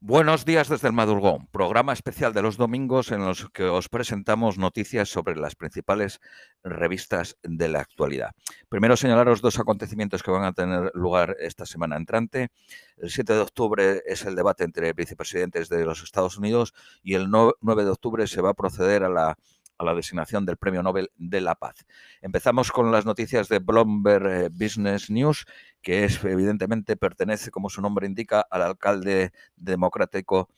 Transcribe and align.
Buenos 0.00 0.44
días 0.44 0.68
desde 0.68 0.86
el 0.86 0.94
Madurgón, 0.94 1.48
programa 1.48 1.92
especial 1.92 2.32
de 2.32 2.40
los 2.40 2.56
domingos 2.56 3.10
en 3.10 3.24
los 3.24 3.50
que 3.50 3.64
os 3.64 3.88
presentamos 3.88 4.56
noticias 4.56 5.08
sobre 5.08 5.34
las 5.34 5.56
principales 5.56 6.20
revistas 6.62 7.36
de 7.42 7.68
la 7.68 7.80
actualidad. 7.80 8.30
Primero 8.68 8.96
señalaros 8.96 9.40
dos 9.40 9.58
acontecimientos 9.58 10.22
que 10.22 10.30
van 10.30 10.44
a 10.44 10.52
tener 10.52 10.92
lugar 10.94 11.36
esta 11.40 11.66
semana 11.66 11.96
entrante. 11.96 12.50
El 12.96 13.10
7 13.10 13.32
de 13.32 13.40
octubre 13.40 14.02
es 14.06 14.24
el 14.24 14.36
debate 14.36 14.62
entre 14.62 14.92
vicepresidentes 14.92 15.68
de 15.68 15.84
los 15.84 16.04
Estados 16.04 16.38
Unidos 16.38 16.74
y 17.02 17.14
el 17.14 17.28
9 17.28 17.84
de 17.84 17.90
octubre 17.90 18.28
se 18.28 18.40
va 18.40 18.50
a 18.50 18.54
proceder 18.54 19.02
a 19.02 19.08
la 19.08 19.36
a 19.78 19.84
la 19.84 19.94
designación 19.94 20.44
del 20.44 20.56
Premio 20.56 20.82
Nobel 20.82 21.10
de 21.16 21.40
la 21.40 21.54
Paz. 21.54 21.86
Empezamos 22.20 22.70
con 22.72 22.90
las 22.92 23.06
noticias 23.06 23.48
de 23.48 23.60
Bloomberg 23.60 24.26
eh, 24.26 24.48
Business 24.50 25.10
News, 25.10 25.46
que 25.80 26.04
es 26.04 26.22
evidentemente 26.24 26.96
pertenece, 26.96 27.50
como 27.50 27.70
su 27.70 27.80
nombre 27.80 28.06
indica, 28.06 28.44
al 28.50 28.62
alcalde 28.62 29.32
democrático 29.56 30.48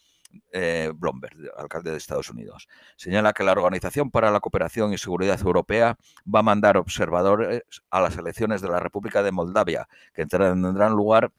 eh, 0.53 0.93
Bloomberg, 0.95 1.37
alcalde 1.57 1.91
de 1.91 1.97
Estados 1.97 2.31
Unidos. 2.31 2.69
Señala 2.97 3.33
que 3.33 3.45
la 3.45 3.53
Organización 3.53 4.11
para 4.11 4.31
la 4.31 4.41
Cooperación 4.41 4.93
y 4.93 4.99
Seguridad 4.99 5.41
Europea 5.41 5.99
va 6.33 6.41
a 6.41 6.45
mandar 6.45 6.77
observadores 6.77 7.63
a 7.91 8.01
las 8.01 8.17
elecciones 8.17 8.61
de 8.61 8.69
la 8.69 8.81
República 8.81 9.23
de 9.23 9.33
Moldavia, 9.33 9.89
que 10.15 10.27
tendrán 10.27 10.93
lugar 10.93 11.33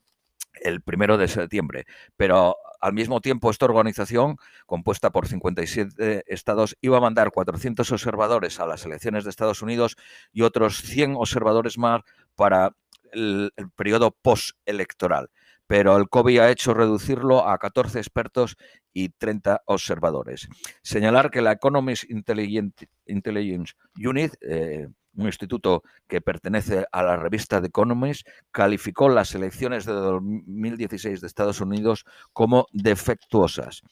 el 0.60 0.82
primero 0.82 1.18
de 1.18 1.28
septiembre. 1.28 1.84
Pero 2.16 2.56
al 2.80 2.92
mismo 2.92 3.20
tiempo, 3.20 3.50
esta 3.50 3.66
organización, 3.66 4.36
compuesta 4.66 5.10
por 5.10 5.28
57 5.28 6.24
estados, 6.26 6.76
iba 6.80 6.98
a 6.98 7.00
mandar 7.00 7.30
400 7.30 7.90
observadores 7.92 8.58
a 8.60 8.66
las 8.66 8.84
elecciones 8.84 9.24
de 9.24 9.30
Estados 9.30 9.62
Unidos 9.62 9.96
y 10.32 10.42
otros 10.42 10.78
100 10.78 11.14
observadores 11.16 11.78
más 11.78 12.02
para 12.34 12.74
el, 13.12 13.52
periodo 13.76 14.10
postelectoral. 14.10 15.30
Pero 15.66 15.96
el 15.96 16.08
COVID 16.08 16.40
ha 16.40 16.50
hecho 16.50 16.74
reducirlo 16.74 17.48
a 17.48 17.56
14 17.58 17.98
expertos 17.98 18.56
y 18.92 19.10
30 19.10 19.62
observadores. 19.66 20.48
Señalar 20.82 21.30
que 21.30 21.40
la 21.40 21.52
Economist 21.52 22.04
Intelligence 22.10 23.74
Unit, 23.96 24.34
eh, 24.40 24.88
un 25.16 25.26
instituto 25.26 25.82
que 26.06 26.20
pertenece 26.20 26.86
a 26.90 27.02
la 27.02 27.16
revista 27.16 27.60
The 27.60 27.68
Economist, 27.68 28.26
calificó 28.50 29.08
las 29.08 29.34
elecciones 29.34 29.84
de 29.84 29.92
2016 29.92 31.20
de 31.20 31.26
Estados 31.26 31.60
Unidos 31.60 32.04
como 32.32 32.66
defectuosas. 32.72 33.82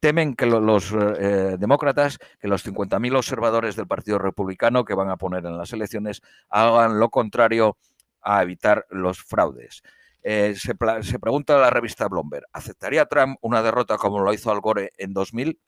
Temen 0.00 0.34
que 0.34 0.46
los 0.46 0.92
eh, 0.92 1.56
demócratas, 1.58 2.18
que 2.38 2.48
los 2.48 2.66
50.000 2.66 3.16
observadores 3.16 3.76
del 3.76 3.86
Partido 3.86 4.18
Republicano 4.18 4.84
que 4.84 4.94
van 4.94 5.10
a 5.10 5.16
poner 5.16 5.44
en 5.44 5.58
las 5.58 5.72
elecciones 5.72 6.22
hagan 6.48 6.98
lo 6.98 7.10
contrario 7.10 7.76
a 8.22 8.42
evitar 8.42 8.86
los 8.90 9.22
fraudes. 9.22 9.82
Eh, 10.22 10.54
se, 10.56 10.74
se, 11.02 11.18
pregunta 11.18 11.58
la 11.58 11.70
revista 11.70 12.08
Bloomberg, 12.08 12.44
¿aceptaría 12.52 13.06
Trump 13.06 13.38
una 13.40 13.62
derrota 13.62 13.96
como 13.96 14.20
lo 14.20 14.32
hizo 14.34 14.50
Al 14.50 14.60
Gore 14.60 14.92
en 14.98 15.14
2000? 15.14 15.58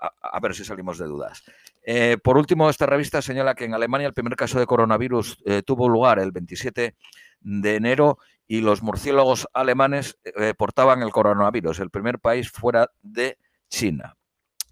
a, 0.00 0.40
ver 0.40 0.54
si 0.54 0.64
salimos 0.64 0.98
de 0.98 1.06
dudas. 1.06 1.42
Eh, 1.90 2.18
por 2.22 2.36
último, 2.36 2.68
esta 2.68 2.84
revista 2.84 3.22
señala 3.22 3.54
que 3.54 3.64
en 3.64 3.72
Alemania 3.72 4.06
el 4.06 4.12
primer 4.12 4.36
caso 4.36 4.58
de 4.58 4.66
coronavirus 4.66 5.38
eh, 5.46 5.62
tuvo 5.62 5.88
lugar 5.88 6.18
el 6.18 6.32
27 6.32 6.94
de 7.40 7.74
enero 7.76 8.18
y 8.46 8.60
los 8.60 8.82
murciélagos 8.82 9.48
alemanes 9.54 10.18
eh, 10.22 10.52
portaban 10.52 11.02
el 11.02 11.12
coronavirus, 11.12 11.80
el 11.80 11.88
primer 11.88 12.18
país 12.18 12.50
fuera 12.50 12.90
de 13.00 13.38
China. 13.70 14.18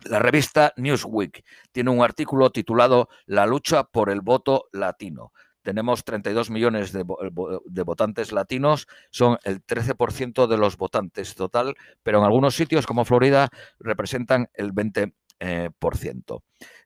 La 0.04 0.18
revista 0.18 0.74
Newsweek 0.76 1.42
tiene 1.72 1.88
un 1.88 2.02
artículo 2.02 2.50
titulado 2.50 3.08
La 3.24 3.46
lucha 3.46 3.84
por 3.84 4.10
el 4.10 4.20
voto 4.20 4.66
latino 4.72 5.32
tenemos 5.62 6.04
32 6.04 6.48
millones 6.48 6.92
de, 6.92 7.02
votantes 7.82 8.30
latinos, 8.30 8.86
son 9.10 9.36
el 9.42 9.66
13% 9.66 10.46
de 10.46 10.56
los 10.56 10.76
votantes 10.76 11.34
total, 11.34 11.74
pero 12.04 12.18
en 12.18 12.24
algunos 12.24 12.54
sitios 12.54 12.86
como 12.86 13.04
Florida 13.04 13.48
representan 13.80 14.48
el 14.54 14.72
20%. 14.72 15.12
Eh, 15.38 15.70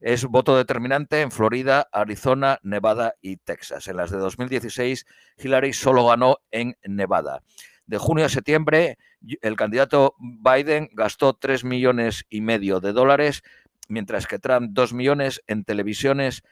es 0.00 0.24
voto 0.24 0.56
determinante 0.56 1.20
en 1.20 1.30
Florida, 1.30 1.88
Arizona, 1.92 2.58
Nevada 2.62 3.14
y 3.20 3.36
Texas. 3.36 3.86
En 3.88 3.96
las 3.96 4.10
de 4.10 4.18
2016, 4.18 5.06
Hillary 5.38 5.72
solo 5.72 6.06
ganó 6.06 6.38
en 6.50 6.76
Nevada. 6.84 7.42
De 7.86 7.98
junio 7.98 8.24
a 8.24 8.28
septiembre, 8.28 8.98
el 9.40 9.56
candidato 9.56 10.14
Biden 10.18 10.88
gastó 10.92 11.34
3 11.34 11.64
millones 11.64 12.24
y 12.28 12.40
medio 12.40 12.80
de 12.80 12.92
dólares, 12.92 13.42
mientras 13.88 14.26
que 14.26 14.38
Trump 14.38 14.70
2 14.72 14.92
millones 14.94 15.42
en 15.46 15.64
televisiones 15.64 16.42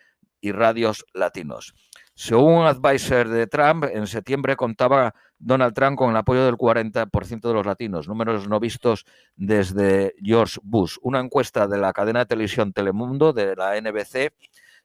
y 0.41 0.53
radios 0.53 1.05
latinos. 1.15 1.75
Según 2.15 2.55
un 2.55 2.67
advisor 2.67 3.29
de 3.29 3.47
Trump, 3.47 3.85
en 3.85 4.07
septiembre 4.07 4.57
contaba 4.57 5.15
Donald 5.39 5.75
Trump 5.75 5.97
con 5.97 6.11
el 6.11 6.17
apoyo 6.17 6.45
del 6.45 6.57
40% 6.57 7.41
de 7.41 7.55
los 7.55 7.67
latinos, 7.67 8.09
números 8.09 8.49
no 8.49 8.59
vistos 8.59 9.05
desde 9.37 10.15
George 10.23 10.59
Bush. 10.63 10.97
Una 11.03 11.21
encuesta 11.21 11.67
de 11.67 11.79
la 11.79 11.93
cadena 11.93 12.21
de 12.21 12.27
televisión 12.27 12.73
Telemundo, 12.73 13.33
de 13.33 13.55
la 13.55 13.81
NBC, 13.81 14.33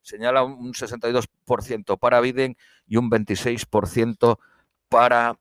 señala 0.02 0.44
un 0.44 0.74
62% 0.74 1.98
para 1.98 2.22
Biden 2.22 2.56
y 2.86 2.98
un 2.98 3.10
26% 3.10 4.38
para 4.90 5.40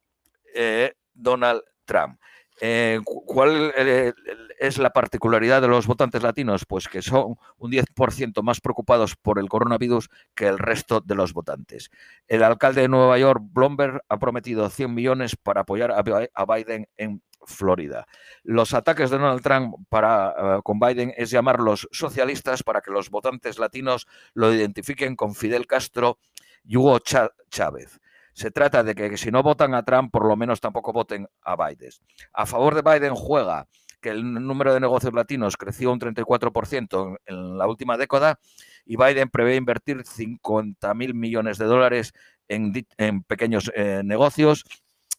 eh, 0.54 0.94
Donald 1.14 1.62
Trump. 1.84 2.18
Eh, 2.64 3.00
¿Cuál 3.04 3.72
eh, 3.76 4.12
es 4.60 4.78
la 4.78 4.90
particularidad 4.90 5.60
de 5.60 5.66
los 5.66 5.88
votantes 5.88 6.22
latinos? 6.22 6.64
Pues 6.64 6.86
que 6.86 7.02
son 7.02 7.34
un 7.58 7.72
10% 7.72 8.40
más 8.44 8.60
preocupados 8.60 9.16
por 9.16 9.40
el 9.40 9.48
coronavirus 9.48 10.08
que 10.36 10.46
el 10.46 10.60
resto 10.60 11.00
de 11.00 11.16
los 11.16 11.32
votantes. 11.32 11.90
El 12.28 12.44
alcalde 12.44 12.82
de 12.82 12.88
Nueva 12.88 13.18
York, 13.18 13.42
Bloomberg, 13.42 14.02
ha 14.08 14.16
prometido 14.20 14.70
100 14.70 14.94
millones 14.94 15.34
para 15.34 15.62
apoyar 15.62 15.90
a 15.90 16.44
Biden 16.46 16.86
en 16.96 17.20
Florida. 17.46 18.06
Los 18.44 18.74
ataques 18.74 19.10
de 19.10 19.18
Donald 19.18 19.42
Trump 19.42 19.74
para, 19.88 20.28
eh, 20.30 20.60
con 20.62 20.78
Biden 20.78 21.12
es 21.16 21.30
llamarlos 21.30 21.88
socialistas 21.90 22.62
para 22.62 22.80
que 22.80 22.92
los 22.92 23.10
votantes 23.10 23.58
latinos 23.58 24.06
lo 24.34 24.54
identifiquen 24.54 25.16
con 25.16 25.34
Fidel 25.34 25.66
Castro 25.66 26.18
y 26.62 26.76
Hugo 26.76 27.00
Chávez. 27.00 27.98
Se 28.32 28.50
trata 28.50 28.82
de 28.82 28.94
que, 28.94 29.16
si 29.16 29.30
no 29.30 29.42
votan 29.42 29.74
a 29.74 29.84
Trump, 29.84 30.10
por 30.10 30.26
lo 30.26 30.36
menos 30.36 30.60
tampoco 30.60 30.92
voten 30.92 31.28
a 31.42 31.56
Biden. 31.56 31.90
A 32.32 32.46
favor 32.46 32.74
de 32.74 32.82
Biden 32.82 33.14
juega 33.14 33.66
que 34.00 34.10
el 34.10 34.32
número 34.32 34.74
de 34.74 34.80
negocios 34.80 35.14
latinos 35.14 35.56
creció 35.56 35.92
un 35.92 36.00
34% 36.00 37.18
en 37.24 37.58
la 37.58 37.66
última 37.66 37.96
década 37.96 38.38
y 38.84 38.96
Biden 38.96 39.30
prevé 39.30 39.54
invertir 39.56 40.02
50 40.04 40.92
mil 40.94 41.14
millones 41.14 41.56
de 41.56 41.66
dólares 41.66 42.12
en, 42.48 42.72
pequeños 43.22 43.70
eh, 43.74 44.02
negocios 44.04 44.64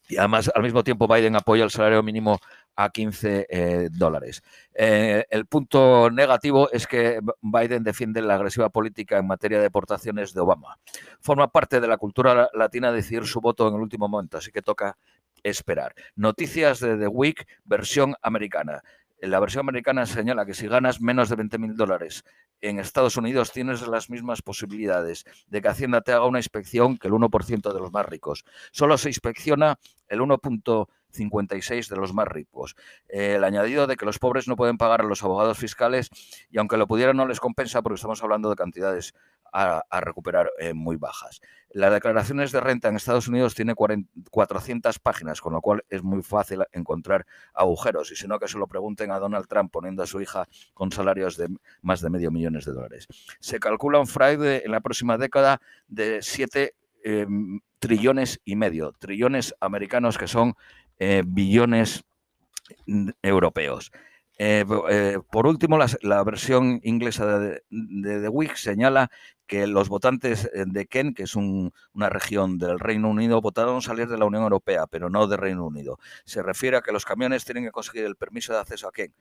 y 0.08 0.18
además 0.18 0.52
al 0.54 0.64
mismo 0.64 0.84
tiempo 0.84 1.08
Biden 1.08 1.36
apoya 1.36 1.64
el 1.64 1.72
salario 1.72 2.04
mínimo 2.04 2.40
a 2.76 2.90
15 2.90 3.48
eh, 3.50 3.90
dólares. 3.92 4.42
Eh, 4.74 5.26
el 5.30 5.46
punto 5.46 6.10
negativo 6.10 6.70
es 6.72 6.88
que 6.88 7.20
Biden 7.42 7.84
defiende 7.84 8.22
la 8.22 8.36
agresiva 8.36 8.70
política 8.70 9.18
en 9.18 9.28
materia 9.28 9.58
de 9.58 9.64
deportaciones 9.64 10.34
de 10.34 10.42
Obama. 10.42 10.78
Forma 11.20 11.48
parte 11.48 11.80
de 11.80 11.88
la 11.88 11.98
cultura 11.98 12.50
latina 12.54 12.92
decidir 12.92 13.26
su 13.26 13.42
voto 13.42 13.68
en 13.68 13.76
el 13.76 13.82
último 13.82 14.08
momento, 14.08 14.38
así 14.38 14.52
que 14.52 14.62
toca 14.62 14.98
esperar. 15.44 15.94
Noticias 16.16 16.80
de 16.80 16.98
The 16.98 17.08
Week, 17.08 17.48
versión 17.64 18.16
americana. 18.22 18.82
La 19.20 19.40
versión 19.40 19.62
americana 19.62 20.06
señala 20.06 20.46
que 20.46 20.54
si 20.54 20.68
ganas 20.68 21.00
menos 21.00 21.30
de 21.30 21.38
20 21.38 21.58
mil 21.58 21.76
dólares 21.78 22.26
en 22.64 22.80
Estados 22.80 23.18
Unidos 23.18 23.52
tienes 23.52 23.86
las 23.88 24.10
mismas 24.10 24.42
posibilidades 24.42 25.26
de 25.48 25.62
que 25.62 25.68
Hacienda 25.68 26.02
te 26.02 26.14
haga 26.14 26.26
una 26.26 26.40
inspección 26.40 26.98
que 26.98 27.08
el 27.08 27.14
1% 27.14 27.74
de 27.74 27.80
los 27.80 27.92
más 27.92 28.06
ricos. 28.06 28.46
Solo 28.72 28.98
se 28.98 29.10
inspecciona 29.10 29.78
el 30.08 30.22
1%. 30.22 30.88
56 31.14 31.90
de 31.90 31.96
los 31.96 32.14
más 32.14 32.28
ricos. 32.28 32.76
el 33.08 33.44
añadido 33.44 33.88
de 33.88 33.96
que 33.96 34.06
los 34.06 34.20
pobres 34.20 34.48
no 34.48 34.56
pueden 34.56 34.78
pagar 34.78 35.02
a 35.02 35.04
los 35.06 35.24
abogados 35.24 35.58
fiscales 35.58 36.10
y 36.50 36.58
aunque 36.58 36.78
lo 36.78 36.88
pudieran 36.88 37.16
no 37.16 37.28
les 37.28 37.40
compensa 37.40 37.82
porque 37.82 37.96
estamos 37.96 38.24
hablando 38.24 38.50
de 38.50 38.56
cantidades 38.56 39.14
a, 39.54 40.02
recuperar 40.02 40.52
eh, 40.58 40.74
muy 40.74 40.96
bajas. 40.96 41.42
Las 41.70 41.94
declaraciones 41.94 42.52
de 42.52 42.60
renta 42.60 42.90
en 42.90 42.96
Estados 42.96 43.28
Unidos 43.28 43.56
tiene 43.56 43.76
400 43.76 45.00
páginas, 45.00 45.42
con 45.42 45.54
lo 45.54 45.62
cual 45.62 45.84
es 45.90 46.04
muy 46.04 46.24
fácil 46.24 46.64
encontrar 46.72 47.26
agujeros. 47.54 48.12
Y 48.12 48.16
si 48.16 48.28
no, 48.28 48.40
que 48.40 48.48
se 48.48 48.58
lo 48.58 48.68
pregunten 48.68 49.12
a 49.12 49.20
Donald 49.20 49.48
Trump 49.48 49.72
poniendo 49.72 50.04
a 50.04 50.08
su 50.08 50.22
hija 50.22 50.48
con 50.74 50.92
salarios 50.92 51.38
de 51.38 51.50
más 51.82 52.02
de 52.02 52.10
medio 52.10 52.32
millón 52.32 52.54
de 52.54 52.72
dólares. 52.72 53.08
Se 53.40 53.60
calcula 53.60 54.00
un 54.00 54.08
fraude 54.08 54.64
en 54.66 54.72
la 54.72 54.82
próxima 54.82 55.18
década 55.18 55.62
de 55.88 56.22
7 56.22 56.76
em, 57.04 57.62
trillones 57.80 58.40
y 58.46 58.56
medio, 58.56 58.94
trillones 58.94 59.56
americanos 59.60 60.18
que 60.18 60.28
son 60.28 60.56
eh, 61.00 61.24
billones 61.26 62.04
europeos. 63.22 63.92
Eh, 64.38 64.66
eh, 64.90 65.20
por 65.32 65.48
último, 65.48 65.78
la, 65.78 66.24
versión 66.24 66.80
inglesa 66.84 67.40
de, 67.40 67.64
The 67.70 68.30
Week 68.30 68.56
señala 68.56 69.12
que 69.46 69.68
los 69.68 69.90
votantes 69.90 70.50
de 70.54 70.88
Kent, 70.88 71.16
que 71.16 71.24
es 71.24 71.36
una 71.36 72.10
región 72.10 72.58
del 72.58 72.80
Reino 72.80 73.10
Unido, 73.10 73.42
votaron 73.42 73.82
salir 73.82 74.08
de 74.08 74.18
la 74.18 74.26
Unión 74.26 74.44
Europea, 74.44 74.88
pero 74.88 75.10
no 75.10 75.28
del 75.28 75.38
Reino 75.38 75.66
Unido. 75.66 76.00
Se 76.26 76.42
refiere 76.42 76.78
a 76.78 76.82
que 76.82 76.92
los 76.92 77.06
camiones 77.06 77.46
tienen 77.46 77.66
que 77.66 77.72
conseguir 77.72 78.06
el 78.06 78.16
permiso 78.16 78.54
de 78.54 78.60
acceso 78.60 78.88
a 78.88 78.92
Kent, 78.92 79.14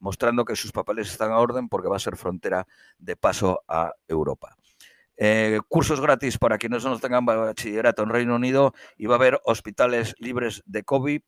mostrando 0.00 0.44
que 0.44 0.56
sus 0.56 0.72
papeles 0.72 1.10
están 1.10 1.30
a 1.30 1.38
orden 1.38 1.68
porque 1.68 1.88
va 1.88 1.96
a 1.96 2.00
ser 2.00 2.16
frontera 2.16 2.66
de 2.98 3.16
paso 3.16 3.62
a 3.68 3.92
Europa. 4.08 4.56
Eh, 5.18 5.60
cursos 5.68 6.00
gratis 6.00 6.36
para 6.36 6.58
quienes 6.58 6.84
no 6.84 6.98
tengan 6.98 7.24
bachillerato 7.24 8.02
en 8.02 8.10
Reino 8.10 8.34
Unido 8.36 8.74
y 8.96 9.06
va 9.06 9.14
a 9.14 9.18
haber 9.18 9.40
hospitales 9.44 10.14
libres 10.18 10.62
de 10.66 10.84
COVID 10.84 11.22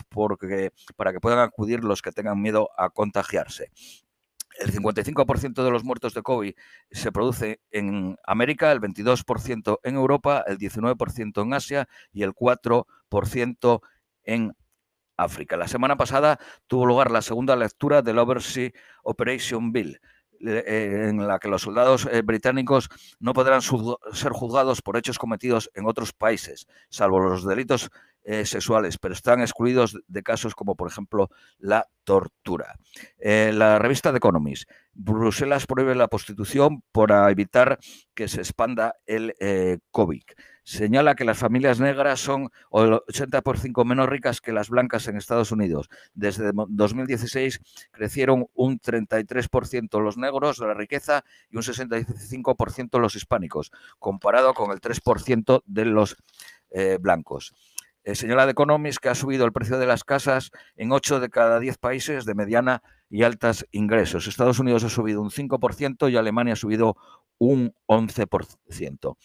para 0.96 1.12
que 1.12 1.20
puedan 1.20 1.38
acudir 1.38 1.84
los 1.84 2.02
que 2.02 2.12
tengan 2.12 2.40
miedo 2.40 2.70
a 2.76 2.90
contagiarse. 2.90 3.70
El 4.58 4.72
55% 4.72 5.62
de 5.62 5.70
los 5.70 5.84
muertos 5.84 6.14
de 6.14 6.22
COVID 6.22 6.52
se 6.90 7.12
produce 7.12 7.60
en 7.70 8.16
América, 8.26 8.72
el 8.72 8.80
22% 8.80 9.78
en 9.84 9.94
Europa, 9.94 10.44
el 10.46 10.58
19% 10.58 11.42
en 11.42 11.54
Asia 11.54 11.88
y 12.12 12.24
el 12.24 12.32
4% 12.32 13.80
en 14.24 14.56
África. 15.16 15.56
La 15.56 15.68
semana 15.68 15.96
pasada 15.96 16.38
tuvo 16.66 16.86
lugar 16.86 17.10
la 17.10 17.22
segunda 17.22 17.54
lectura 17.56 18.02
del 18.02 18.18
Overseas 18.18 18.72
Operation 19.02 19.72
Bill, 19.72 20.00
en 20.40 21.26
la 21.26 21.38
que 21.38 21.48
los 21.48 21.62
soldados 21.62 22.08
eh, 22.10 22.22
británicos 22.22 22.88
no 23.18 23.32
podrán 23.32 23.60
ser 23.62 24.32
juzgados 24.32 24.82
por 24.82 24.96
hechos 24.96 25.18
cometidos 25.18 25.70
en 25.74 25.86
otros 25.86 26.12
países, 26.12 26.66
salvo 26.88 27.20
los 27.20 27.44
delitos 27.44 27.90
eh, 28.30 28.44
sexuales, 28.44 28.98
pero 28.98 29.14
están 29.14 29.40
excluidos 29.40 29.98
de 30.06 30.22
casos 30.22 30.54
como, 30.54 30.76
por 30.76 30.90
ejemplo, 30.90 31.30
la 31.58 31.88
tortura. 32.04 32.74
la 33.18 33.78
revista 33.78 34.10
The 34.10 34.18
Economist. 34.18 34.68
Bruselas 34.92 35.66
prohíbe 35.66 35.94
la 35.94 36.08
prostitución 36.08 36.82
para 36.92 37.30
evitar 37.30 37.78
que 38.14 38.28
se 38.28 38.40
expanda 38.40 38.96
el 39.06 39.34
COVID 39.90 40.22
señala 40.68 41.14
que 41.14 41.24
las 41.24 41.38
familias 41.38 41.80
negras 41.80 42.20
son 42.20 42.50
el 42.72 43.00
80% 43.08 43.86
menos 43.86 44.06
ricas 44.06 44.42
que 44.42 44.52
las 44.52 44.68
blancas 44.68 45.08
en 45.08 45.16
Estados 45.16 45.50
Unidos. 45.50 45.88
Desde 46.12 46.50
2016 46.52 47.88
crecieron 47.90 48.48
un 48.52 48.78
33% 48.78 49.98
los 49.98 50.18
negros 50.18 50.58
de 50.58 50.66
la 50.66 50.74
riqueza 50.74 51.24
y 51.50 51.56
un 51.56 51.62
65% 51.62 53.00
los 53.00 53.16
hispánicos, 53.16 53.72
comparado 53.98 54.52
con 54.52 54.70
el 54.70 54.82
3% 54.82 55.62
de 55.64 55.84
los 55.86 56.18
eh, 56.70 56.98
blancos. 57.00 57.54
Eh, 58.08 58.14
señala 58.14 58.46
The 58.46 58.54
que 59.02 59.10
ha 59.10 59.14
subido 59.14 59.44
el 59.44 59.52
precio 59.52 59.78
de 59.78 59.84
las 59.84 60.02
casas 60.02 60.50
en 60.76 60.92
8 60.92 61.20
de 61.20 61.28
cada 61.28 61.60
10 61.60 61.76
países 61.76 62.24
de 62.24 62.34
mediana 62.34 62.82
y 63.10 63.22
altas 63.22 63.66
ingresos. 63.70 64.26
Estados 64.26 64.58
Unidos 64.58 64.82
ha 64.82 64.88
subido 64.88 65.20
un 65.20 65.30
5% 65.30 66.10
y 66.10 66.16
Alemania 66.16 66.54
ha 66.54 66.56
subido 66.56 66.96
un 67.36 67.74
11%. 67.86 69.16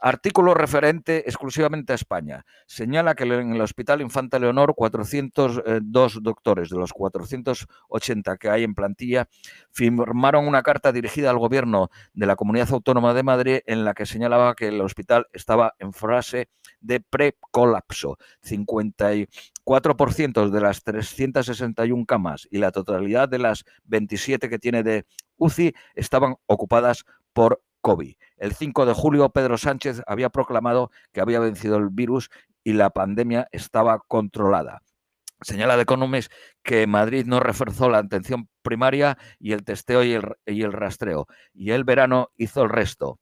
Artículo 0.00 0.54
referente 0.54 1.24
exclusivamente 1.26 1.92
a 1.92 1.96
España. 1.96 2.46
Señala 2.66 3.16
que 3.16 3.24
en 3.24 3.54
el 3.54 3.60
Hospital 3.60 4.00
Infanta 4.00 4.38
Leonor 4.38 4.76
402 4.76 5.62
eh, 5.66 5.80
doctores 5.82 6.70
de 6.70 6.78
los 6.78 6.92
480 6.92 8.36
que 8.36 8.48
hay 8.48 8.62
en 8.62 8.76
plantilla 8.76 9.28
firmaron 9.72 10.46
una 10.46 10.62
carta 10.62 10.92
dirigida 10.92 11.30
al 11.30 11.38
gobierno 11.38 11.90
de 12.12 12.26
la 12.26 12.36
Comunidad 12.36 12.70
Autónoma 12.70 13.12
de 13.12 13.24
Madrid 13.24 13.58
en 13.66 13.84
la 13.84 13.94
que 13.94 14.06
señalaba 14.06 14.54
que 14.54 14.68
el 14.68 14.80
hospital 14.80 15.26
estaba 15.32 15.74
en 15.80 15.92
fase 15.92 16.48
de 16.80 17.00
precolapso. 17.00 18.18
54% 18.44 20.50
de 20.50 20.60
las 20.60 20.84
361 20.84 22.06
camas 22.06 22.46
y 22.52 22.58
la 22.58 22.70
totalidad 22.70 23.28
de 23.28 23.38
las 23.38 23.64
27 23.84 24.48
que 24.48 24.60
tiene 24.60 24.84
de 24.84 25.06
UCI 25.38 25.74
estaban 25.94 26.36
ocupadas 26.46 27.04
por 27.32 27.62
COVID. 27.80 28.14
El 28.36 28.54
5 28.54 28.86
de 28.86 28.94
julio, 28.94 29.30
Pedro 29.30 29.58
Sánchez 29.58 30.02
había 30.06 30.30
proclamado 30.30 30.90
que 31.12 31.20
había 31.20 31.40
vencido 31.40 31.76
el 31.76 31.88
virus 31.90 32.30
y 32.64 32.72
la 32.74 32.90
pandemia 32.90 33.48
estaba 33.52 34.00
controlada. 34.06 34.82
Señala 35.40 35.76
de 35.76 35.82
Economist 35.82 36.32
que 36.62 36.86
Madrid 36.86 37.24
no 37.26 37.38
reforzó 37.38 37.88
la 37.88 37.98
atención 37.98 38.48
primaria 38.62 39.16
y 39.38 39.52
el 39.52 39.64
testeo 39.64 40.02
y 40.02 40.12
el, 40.12 40.24
y 40.46 40.62
el 40.62 40.72
rastreo, 40.72 41.26
y 41.54 41.70
el 41.70 41.84
verano 41.84 42.30
hizo 42.36 42.62
el 42.62 42.70
resto 42.70 43.20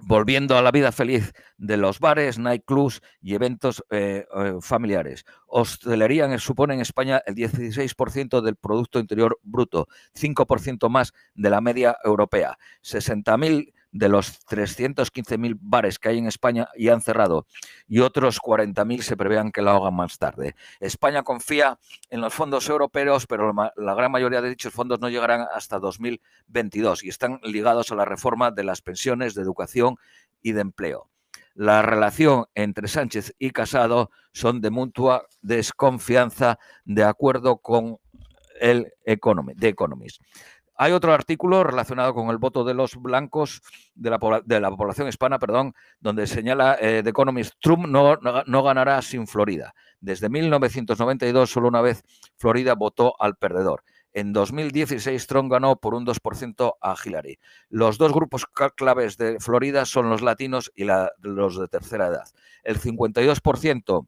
volviendo 0.00 0.56
a 0.56 0.62
la 0.62 0.70
vida 0.70 0.92
feliz 0.92 1.32
de 1.56 1.76
los 1.76 1.98
bares, 1.98 2.38
nightclubs 2.38 3.00
y 3.20 3.34
eventos 3.34 3.84
eh, 3.90 4.26
eh, 4.34 4.54
familiares. 4.60 5.24
Hostelería 5.46 6.38
supone 6.38 6.74
en 6.74 6.80
España 6.80 7.22
el 7.26 7.34
16% 7.34 8.40
del 8.40 8.56
Producto 8.56 9.00
Interior 9.00 9.38
Bruto, 9.42 9.88
5% 10.14 10.88
más 10.88 11.12
de 11.34 11.50
la 11.50 11.60
media 11.60 11.96
europea. 12.04 12.58
60.000 12.82 13.72
de 13.90 14.08
los 14.08 14.46
315.000 14.46 15.56
bares 15.60 15.98
que 15.98 16.10
hay 16.10 16.18
en 16.18 16.26
España 16.26 16.68
y 16.76 16.88
han 16.88 17.00
cerrado 17.00 17.46
y 17.86 18.00
otros 18.00 18.40
40.000 18.40 19.00
se 19.00 19.16
prevean 19.16 19.50
que 19.50 19.62
lo 19.62 19.70
hagan 19.70 19.94
más 19.94 20.18
tarde. 20.18 20.54
España 20.80 21.22
confía 21.22 21.78
en 22.10 22.20
los 22.20 22.34
fondos 22.34 22.68
europeos, 22.68 23.26
pero 23.26 23.52
la 23.76 23.94
gran 23.94 24.12
mayoría 24.12 24.42
de 24.42 24.50
dichos 24.50 24.72
fondos 24.72 25.00
no 25.00 25.08
llegarán 25.08 25.46
hasta 25.54 25.78
2022 25.78 27.04
y 27.04 27.08
están 27.08 27.40
ligados 27.42 27.90
a 27.90 27.94
la 27.94 28.04
reforma 28.04 28.50
de 28.50 28.64
las 28.64 28.82
pensiones, 28.82 29.34
de 29.34 29.42
educación 29.42 29.96
y 30.42 30.52
de 30.52 30.60
empleo. 30.60 31.10
La 31.54 31.82
relación 31.82 32.46
entre 32.54 32.86
Sánchez 32.86 33.34
y 33.38 33.50
Casado 33.50 34.10
son 34.32 34.60
de 34.60 34.70
mutua 34.70 35.26
desconfianza 35.42 36.58
de 36.84 37.02
acuerdo 37.02 37.58
con 37.58 37.98
el 38.60 38.92
Economy, 39.04 39.54
The 39.54 39.68
Economist. 39.68 40.20
Hay 40.80 40.92
otro 40.92 41.12
artículo 41.12 41.64
relacionado 41.64 42.14
con 42.14 42.30
el 42.30 42.38
voto 42.38 42.62
de 42.62 42.72
los 42.72 42.94
blancos 42.94 43.62
de 43.96 44.10
la, 44.10 44.18
población 44.70 45.08
hispana, 45.08 45.40
perdón, 45.40 45.74
donde 45.98 46.28
señala 46.28 46.78
eh, 46.80 47.00
The 47.02 47.10
Economist, 47.10 47.54
Trump 47.60 47.88
no, 47.88 48.16
no, 48.16 48.62
ganará 48.62 49.02
sin 49.02 49.26
Florida. 49.26 49.74
Desde 50.00 50.28
1992 50.28 51.50
solo 51.50 51.66
una 51.66 51.80
vez 51.80 52.04
Florida 52.36 52.74
votó 52.76 53.20
al 53.20 53.34
perdedor. 53.34 53.82
En 54.12 54.32
2016 54.32 55.26
Trump 55.26 55.50
ganó 55.50 55.74
por 55.80 55.94
un 55.94 56.06
2% 56.06 56.74
a 56.80 56.94
Hillary. 57.04 57.40
Los 57.68 57.98
dos 57.98 58.12
grupos 58.12 58.46
claves 58.76 59.16
de 59.16 59.40
Florida 59.40 59.84
son 59.84 60.08
los 60.08 60.22
latinos 60.22 60.70
y 60.76 60.84
los 60.84 61.58
de 61.58 61.66
tercera 61.66 62.06
edad. 62.06 62.28
El 62.62 62.80
52% 62.80 64.06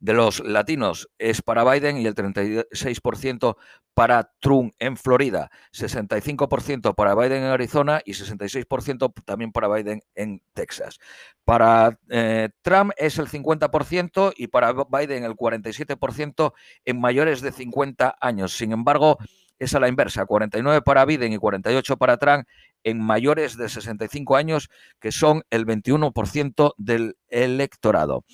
de 0.00 0.14
los 0.14 0.40
latinos 0.40 1.08
es 1.18 1.42
para 1.42 1.64
Biden 1.64 1.98
y 1.98 2.06
el 2.06 2.14
36% 2.14 3.56
para 3.94 4.32
Trump 4.38 4.74
en 4.78 4.96
Florida, 4.96 5.50
65% 5.72 6.94
para 6.94 7.16
Biden 7.16 7.42
en 7.42 7.50
Arizona 7.50 8.00
y 8.04 8.12
66% 8.12 9.12
también 9.24 9.50
para 9.50 9.68
Biden 9.68 10.02
en 10.14 10.40
Texas. 10.54 11.00
Para 11.44 11.98
eh, 12.08 12.50
Trump 12.62 12.92
es 12.96 13.18
el 13.18 13.26
50% 13.26 14.34
y 14.36 14.46
para 14.46 14.72
Biden 14.72 15.24
el 15.24 15.34
47% 15.34 16.52
en 16.84 17.00
mayores 17.00 17.40
de 17.40 17.50
50 17.50 18.16
años. 18.20 18.56
Sin 18.56 18.70
embargo, 18.70 19.18
es 19.58 19.74
a 19.74 19.80
la 19.80 19.88
inversa, 19.88 20.24
49 20.24 20.82
para 20.82 21.04
Biden 21.04 21.32
y 21.32 21.38
48 21.38 21.96
para 21.96 22.16
Trump 22.16 22.46
en 22.84 23.00
mayores 23.00 23.56
de 23.56 23.68
65 23.68 24.36
años, 24.36 24.70
que 25.00 25.12
son 25.12 25.42
el 25.50 25.66
21% 25.66 26.74
del 26.76 27.16
electorado. 27.28 28.24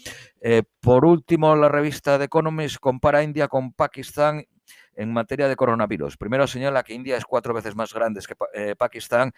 Eh, 0.41 0.63
por 0.81 1.05
último, 1.05 1.55
la 1.57 1.69
revista 1.69 2.19
The 2.19 2.25
Economist 2.25 2.77
compara 2.79 3.23
India 3.23 3.49
con 3.49 3.73
Pakistán 3.73 4.47
en 4.97 5.13
materia 5.13 5.49
de 5.49 5.57
coronavirus. 5.57 6.17
Primero 6.17 6.47
señala 6.47 6.83
que 6.83 6.95
India 6.95 7.17
es 7.17 7.25
cuatro 7.25 7.53
veces 7.55 7.75
más 7.75 7.93
grande 7.93 8.21
que 8.27 8.35
eh, 8.55 8.77
Pakistán, 8.77 9.33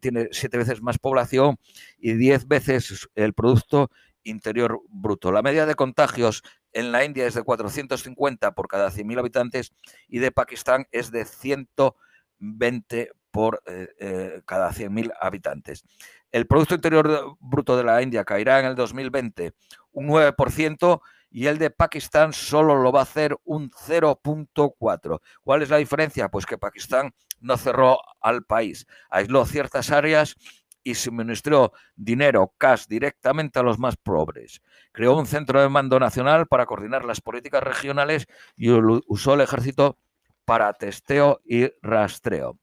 tiene 0.00 0.28
siete 0.30 0.58
veces 0.58 0.82
más 0.82 0.98
población 0.98 1.58
y 1.98 2.12
diez 2.12 2.46
veces 2.46 3.08
el 3.14 3.34
Producto 3.34 3.90
Interior 4.22 4.80
Bruto. 4.88 5.32
La 5.32 5.42
media 5.42 5.66
de 5.66 5.74
contagios 5.74 6.42
en 6.72 6.92
la 6.92 7.04
India 7.04 7.26
es 7.26 7.34
de 7.34 7.42
450 7.42 8.54
por 8.54 8.68
cada 8.68 8.90
100.000 8.90 9.18
habitantes 9.18 9.72
y 10.06 10.18
de 10.18 10.30
Pakistán 10.32 10.86
es 10.92 11.10
de 11.10 11.24
120 11.24 13.10
por 13.30 13.62
eh, 13.66 13.88
eh, 13.98 14.42
cada 14.46 14.70
100.000 14.70 15.12
habitantes. 15.20 15.84
El 16.30 16.46
Producto 16.46 16.74
Interior 16.74 17.36
Bruto 17.40 17.76
de 17.76 17.84
la 17.84 18.02
India 18.02 18.24
caerá 18.24 18.60
en 18.60 18.66
el 18.66 18.74
2020 18.74 19.52
un 19.92 20.08
9% 20.08 21.00
y 21.30 21.46
el 21.46 21.58
de 21.58 21.70
Pakistán 21.70 22.32
solo 22.32 22.76
lo 22.76 22.92
va 22.92 23.00
a 23.00 23.02
hacer 23.02 23.36
un 23.44 23.70
0.4. 23.70 25.20
¿Cuál 25.42 25.62
es 25.62 25.70
la 25.70 25.76
diferencia? 25.76 26.28
Pues 26.28 26.46
que 26.46 26.58
Pakistán 26.58 27.12
no 27.40 27.56
cerró 27.56 27.98
al 28.20 28.44
país, 28.44 28.86
aisló 29.10 29.44
ciertas 29.44 29.90
áreas 29.90 30.36
y 30.82 30.94
suministró 30.94 31.72
dinero, 31.96 32.54
cash, 32.56 32.86
directamente 32.88 33.58
a 33.58 33.62
los 33.62 33.78
más 33.78 33.96
pobres. 33.96 34.62
Creó 34.92 35.16
un 35.18 35.26
centro 35.26 35.60
de 35.60 35.68
mando 35.68 36.00
nacional 36.00 36.46
para 36.46 36.66
coordinar 36.66 37.04
las 37.04 37.20
políticas 37.20 37.62
regionales 37.62 38.26
y 38.56 38.70
usó 38.70 39.34
el 39.34 39.42
ejército 39.42 39.98
para 40.44 40.72
testeo 40.72 41.40
y 41.44 41.70
rastreo. 41.82 42.58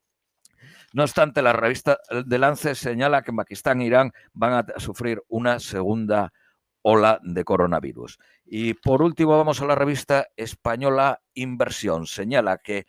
No 0.95 1.03
obstante, 1.03 1.41
la 1.41 1.51
revista 1.51 1.99
de 2.25 2.39
Lance 2.39 2.73
señala 2.73 3.21
que 3.21 3.33
Pakistán 3.33 3.81
e 3.81 3.85
Irán 3.85 4.13
van 4.31 4.53
a 4.53 4.79
sufrir 4.79 5.21
una 5.27 5.59
segunda 5.59 6.31
ola 6.83 7.19
de 7.21 7.43
coronavirus. 7.43 8.17
Y 8.45 8.75
por 8.75 9.01
último, 9.01 9.35
vamos 9.35 9.61
a 9.61 9.65
la 9.65 9.75
revista 9.75 10.27
española 10.37 11.21
Inversión. 11.33 12.07
Señala 12.07 12.59
que 12.59 12.87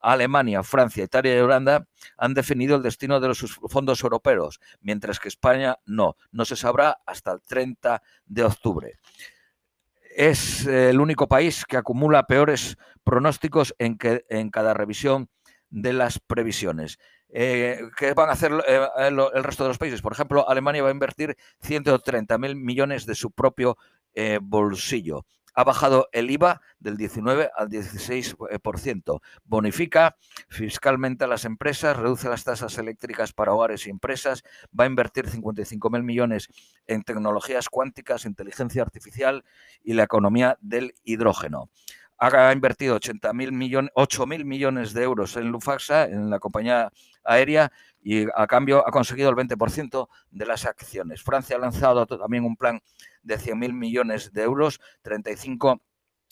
Alemania, 0.00 0.64
Francia, 0.64 1.04
Italia 1.04 1.36
y 1.36 1.38
Holanda 1.38 1.86
han 2.18 2.34
definido 2.34 2.74
el 2.74 2.82
destino 2.82 3.20
de 3.20 3.28
los 3.28 3.38
fondos 3.68 4.02
europeos, 4.02 4.58
mientras 4.80 5.20
que 5.20 5.28
España 5.28 5.76
no. 5.86 6.16
No 6.32 6.44
se 6.44 6.56
sabrá 6.56 6.98
hasta 7.06 7.34
el 7.34 7.40
30 7.42 8.02
de 8.26 8.42
octubre. 8.42 8.98
Es 10.16 10.66
el 10.66 10.98
único 10.98 11.28
país 11.28 11.64
que 11.64 11.76
acumula 11.76 12.26
peores 12.26 12.78
pronósticos 13.04 13.76
en 13.78 14.50
cada 14.50 14.74
revisión 14.74 15.28
de 15.70 15.92
las 15.92 16.18
previsiones. 16.18 16.98
¿Qué 17.34 18.12
van 18.14 18.28
a 18.28 18.32
hacer 18.34 18.52
el 18.52 19.44
resto 19.44 19.64
de 19.64 19.68
los 19.68 19.78
países? 19.78 20.00
Por 20.00 20.12
ejemplo, 20.12 20.48
Alemania 20.48 20.84
va 20.84 20.90
a 20.90 20.92
invertir 20.92 21.36
130.000 21.64 22.54
millones 22.54 23.06
de 23.06 23.16
su 23.16 23.32
propio 23.32 23.76
bolsillo. 24.40 25.26
Ha 25.56 25.64
bajado 25.64 26.08
el 26.12 26.30
IVA 26.30 26.60
del 26.78 26.96
19 26.96 27.50
al 27.56 27.68
16%, 27.68 29.20
bonifica 29.44 30.16
fiscalmente 30.48 31.24
a 31.24 31.28
las 31.28 31.44
empresas, 31.44 31.96
reduce 31.96 32.28
las 32.28 32.42
tasas 32.42 32.76
eléctricas 32.78 33.32
para 33.32 33.52
hogares 33.52 33.86
y 33.86 33.90
empresas, 33.90 34.42
va 34.78 34.84
a 34.84 34.88
invertir 34.88 35.26
55.000 35.26 36.02
millones 36.02 36.48
en 36.86 37.02
tecnologías 37.02 37.68
cuánticas, 37.68 38.26
inteligencia 38.26 38.82
artificial 38.82 39.44
y 39.82 39.94
la 39.94 40.02
economía 40.02 40.56
del 40.60 40.94
hidrógeno 41.04 41.68
ha 42.18 42.52
invertido 42.52 42.98
80.000 42.98 43.52
millones, 43.52 43.90
8.000 43.94 44.44
millones 44.44 44.92
de 44.92 45.02
euros 45.02 45.36
en 45.36 45.48
Lufthansa, 45.50 46.04
en 46.04 46.30
la 46.30 46.38
compañía 46.38 46.90
aérea, 47.24 47.70
y 48.00 48.26
a 48.34 48.46
cambio 48.46 48.86
ha 48.86 48.90
conseguido 48.90 49.30
el 49.30 49.36
20% 49.36 50.08
de 50.30 50.46
las 50.46 50.66
acciones. 50.66 51.22
Francia 51.22 51.56
ha 51.56 51.58
lanzado 51.58 52.06
también 52.06 52.44
un 52.44 52.56
plan 52.56 52.80
de 53.22 53.38
100.000 53.38 53.72
millones 53.72 54.32
de 54.32 54.42
euros, 54.42 54.80
35 55.02 55.80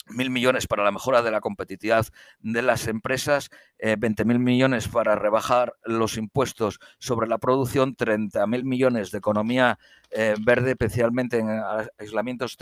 mil 0.07 0.29
millones 0.29 0.67
para 0.67 0.83
la 0.83 0.91
mejora 0.91 1.21
de 1.21 1.31
la 1.31 1.41
competitividad 1.41 2.05
de 2.39 2.61
las 2.61 2.87
empresas, 2.87 3.49
eh, 3.77 3.95
20 3.97 4.25
mil 4.25 4.39
millones 4.39 4.87
para 4.87 5.15
rebajar 5.15 5.73
los 5.83 6.17
impuestos 6.17 6.79
sobre 6.99 7.27
la 7.27 7.37
producción, 7.37 7.95
30 7.95 8.45
mil 8.47 8.65
millones 8.65 9.11
de 9.11 9.17
economía 9.17 9.79
eh, 10.11 10.35
verde, 10.39 10.71
especialmente 10.71 11.39
en 11.39 11.49
aislamientos 11.97 12.57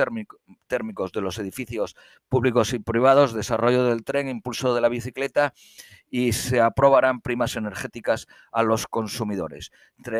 térmicos 0.68 1.12
de 1.12 1.22
los 1.22 1.38
edificios 1.40 1.96
públicos 2.30 2.74
y 2.74 2.80
privados, 2.80 3.34
desarrollo 3.34 3.86
del 3.86 4.04
tren, 4.04 4.30
impulso 4.30 4.74
de 4.74 4.82
la 4.82 4.90
bicicleta 4.90 5.54
y 6.10 6.34
se 6.34 6.62
aprobarán 6.62 7.22
primas 7.22 7.56
energéticas 7.56 8.28
a 8.52 8.64
los 8.64 8.88
consumidores. 8.88 9.72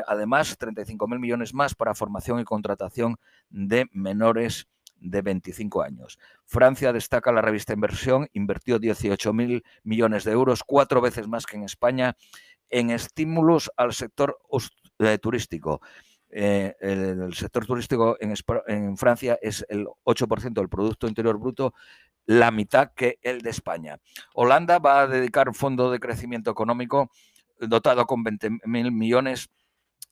Además, 0.08 0.58
35 0.58 1.08
mil 1.08 1.20
millones 1.20 1.54
más 1.54 1.76
para 1.76 1.96
formación 1.96 2.40
y 2.40 2.44
contratación 2.44 3.18
de 3.50 3.88
menores 3.92 4.68
de 5.02 5.22
25 5.22 5.82
años. 5.82 6.18
Francia 6.46 6.94
destaca 6.94 7.32
la 7.32 7.42
revista 7.42 7.74
Inversión, 7.74 8.30
invirtió 8.34 8.80
18.000 8.80 9.64
millones 9.84 10.24
de 10.24 10.32
euros, 10.32 10.64
cuatro 10.64 11.02
veces 11.02 11.28
más 11.28 11.46
que 11.46 11.58
en 11.58 11.64
España, 11.64 12.16
en 12.70 12.92
estímulos 12.92 13.70
al 13.76 13.94
sector 13.94 14.40
eh, 15.00 15.18
turístico. 15.18 15.82
Eh, 16.30 16.74
el, 16.80 17.34
sector 17.34 17.66
turístico 17.66 18.16
en, 18.20 18.96
Francia 18.96 19.38
es 19.42 19.66
el 19.68 19.86
8% 20.06 20.54
del 20.54 20.70
Producto 20.70 21.08
Interior 21.08 21.38
Bruto, 21.38 21.74
la 22.26 22.52
mitad 22.52 22.94
que 22.96 23.20
el 23.22 23.42
de 23.42 23.50
España. 23.50 24.00
Holanda 24.34 24.80
va 24.80 25.02
a 25.02 25.08
dedicar 25.08 25.50
un 25.50 25.56
fondo 25.56 25.92
de 25.92 26.00
crecimiento 26.00 26.52
económico 26.52 27.12
dotado 27.60 28.06
con 28.06 28.24
20.000 28.24 28.92
millones 28.92 29.50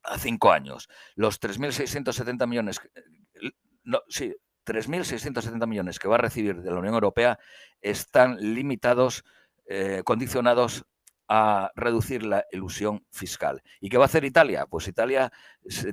a 0.04 0.18
cinco 0.18 0.52
años. 0.52 0.90
Los 1.16 1.40
3.670 1.40 2.48
millones, 2.48 2.82
eh, 2.96 3.52
no, 3.84 4.02
sí, 4.10 4.36
3.670 4.70 5.66
millones 5.68 5.98
que 5.98 6.08
va 6.08 6.16
a 6.16 6.20
recibir 6.20 6.62
de 6.62 6.72
la 6.72 6.80
Unión 6.80 6.94
Europea 6.94 7.40
están 7.82 8.38
limitados, 8.38 9.24
eh, 9.66 10.04
condicionados 10.06 10.86
a 11.28 11.72
reducir 11.76 12.24
la 12.24 12.46
ilusión 12.52 13.06
fiscal. 13.12 13.62
¿Y 13.80 13.90
qué 13.90 13.98
va 13.98 14.06
a 14.06 14.08
hacer 14.08 14.26
Italia? 14.26 14.66
Pues 14.68 14.88
Italia 14.88 15.32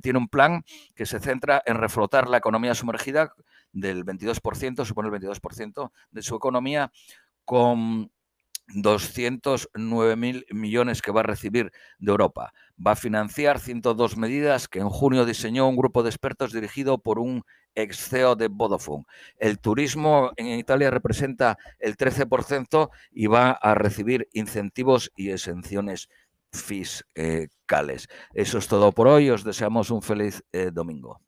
tiene 0.03 0.19
un 0.19 0.29
plan 0.29 0.63
que 0.95 1.07
se 1.07 1.21
centra 1.21 1.63
en 1.65 1.77
reflotar 1.77 2.29
la 2.29 2.39
economía 2.39 2.75
sumergida 2.75 3.33
del 3.73 4.05
22%, 4.05 4.85
supone 4.85 5.09
el 5.09 5.15
22% 5.21 5.91
de 6.11 6.23
su 6.23 6.37
economía, 6.37 6.91
con 7.45 8.11
209.000 8.69 10.45
millones 10.51 11.03
que 11.03 11.13
va 11.13 11.21
a 11.21 11.25
recibir 11.25 11.73
de 11.99 12.11
Europa. 12.11 12.53
Va 12.85 12.93
a 12.93 12.97
financiar 12.97 13.61
102 13.61 14.17
medidas 14.17 14.69
que 14.69 14.81
en 14.81 14.89
junio 14.89 15.25
diseñó 15.25 15.69
un 15.69 15.77
grupo 15.77 16.03
de 16.03 16.11
expertos 16.11 16.53
dirigido 16.53 16.99
por 16.99 17.19
un 17.19 17.45
ex 17.75 18.09
CEO 18.09 18.35
de 18.37 18.49
Vodafone. 18.49 19.05
El 19.39 19.59
turismo 19.59 20.33
en 20.37 20.47
Italia 20.59 20.91
representa 20.91 21.59
el 21.79 21.97
13% 21.97 22.91
y 23.13 23.27
va 23.27 23.51
a 23.51 23.75
recibir 23.75 24.29
incentivos 24.33 25.13
y 25.17 25.31
exenciones 25.31 26.09
fiscales. 26.53 28.09
Eso 28.35 28.59
es 28.59 28.67
todo 28.67 28.93
por 28.93 29.09
hoy. 29.09 29.31
Os 29.31 29.45
deseamos 29.45 29.91
un 29.91 30.03
feliz 30.03 30.43
eh, 30.53 30.71
domingo. 30.73 31.21